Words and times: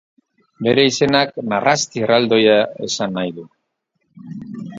Bere 0.67 0.85
izenak 0.91 1.37
narrasti 1.51 2.03
erraldoia 2.07 2.57
esan 2.89 3.15
nahi 3.21 3.37
du. 3.37 3.45